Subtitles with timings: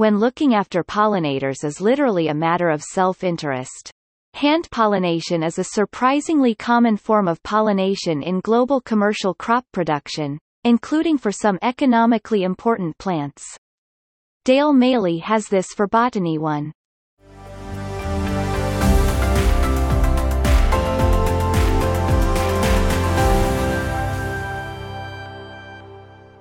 [0.00, 3.90] when looking after pollinators is literally a matter of self-interest.
[4.32, 11.18] Hand pollination is a surprisingly common form of pollination in global commercial crop production, including
[11.18, 13.44] for some economically important plants.
[14.46, 16.72] Dale Maley has this for Botany One.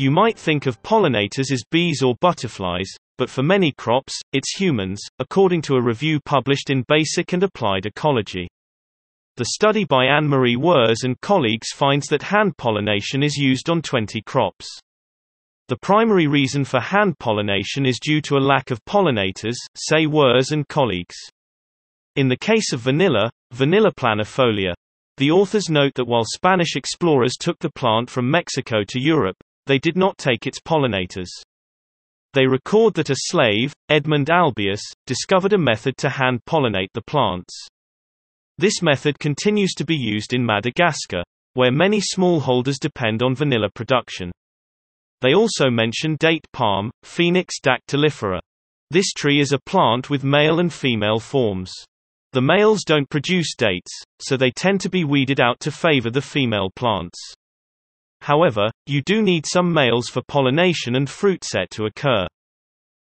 [0.00, 4.98] You might think of pollinators as bees or butterflies, but for many crops, it's humans,
[5.18, 8.48] according to a review published in Basic and Applied Ecology.
[9.36, 14.22] The study by Anne-Marie Wurz and colleagues finds that hand pollination is used on 20
[14.22, 14.66] crops.
[15.68, 20.50] The primary reason for hand pollination is due to a lack of pollinators, say Wurz
[20.50, 21.16] and colleagues.
[22.16, 24.72] In the case of vanilla, Vanilla planifolia,
[25.18, 29.36] the authors note that while Spanish explorers took the plant from Mexico to Europe,
[29.70, 31.28] they did not take its pollinators.
[32.32, 37.54] They record that a slave, Edmund Albius, discovered a method to hand pollinate the plants.
[38.58, 41.22] This method continues to be used in Madagascar,
[41.54, 44.32] where many smallholders depend on vanilla production.
[45.20, 48.40] They also mention date palm, Phoenix dactylifera.
[48.90, 51.72] This tree is a plant with male and female forms.
[52.32, 56.22] The males don't produce dates, so they tend to be weeded out to favor the
[56.22, 57.36] female plants.
[58.22, 62.26] However, you do need some males for pollination and fruit set to occur.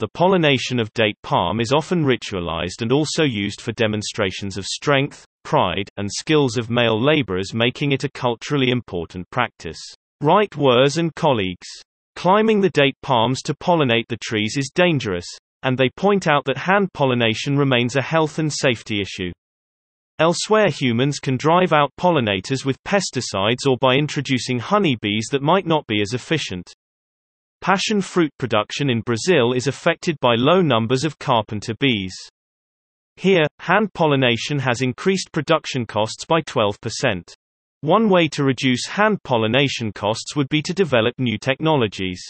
[0.00, 5.24] The pollination of date palm is often ritualized and also used for demonstrations of strength,
[5.44, 9.80] pride, and skills of male laborers making it a culturally important practice.
[10.20, 11.66] write Wurz and colleagues.
[12.14, 15.26] Climbing the date palms to pollinate the trees is dangerous,
[15.62, 19.32] and they point out that hand pollination remains a health and safety issue.
[20.20, 25.86] Elsewhere humans can drive out pollinators with pesticides or by introducing honeybees that might not
[25.86, 26.74] be as efficient.
[27.60, 32.16] Passion fruit production in Brazil is affected by low numbers of carpenter bees.
[33.14, 37.22] Here, hand pollination has increased production costs by 12%.
[37.82, 42.20] One way to reduce hand pollination costs would be to develop new technologies.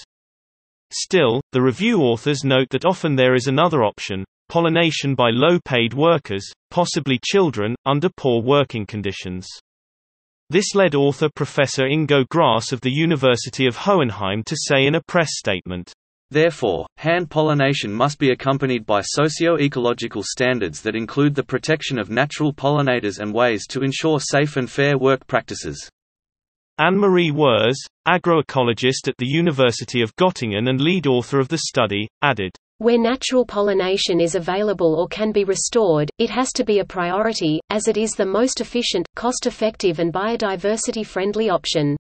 [0.93, 6.51] Still, the review authors note that often there is another option, pollination by low-paid workers,
[6.71, 9.47] possibly children, under poor working conditions.
[10.51, 15.03] This led author Professor Ingo Grass of the University of Hohenheim to say in a
[15.03, 15.93] press statement,
[16.31, 22.53] Therefore, hand pollination must be accompanied by socio-ecological standards that include the protection of natural
[22.53, 25.91] pollinators and ways to ensure safe and fair work practices.
[26.81, 27.75] Anne-Marie Wurz,
[28.07, 33.45] agroecologist at the University of Göttingen and lead author of the study, added, where natural
[33.45, 37.97] pollination is available or can be restored, it has to be a priority, as it
[37.97, 41.97] is the most efficient, cost-effective and biodiversity-friendly option.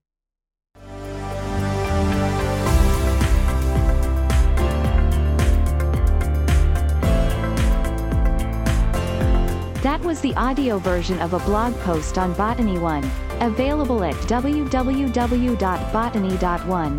[9.83, 13.09] That was the audio version of a blog post on Botany One,
[13.41, 16.97] available at www.botany.one.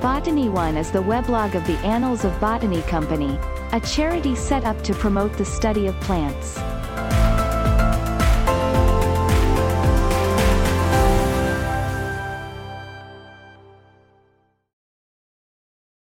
[0.00, 3.38] Botany One is the weblog of the Annals of Botany Company,
[3.72, 6.58] a charity set up to promote the study of plants.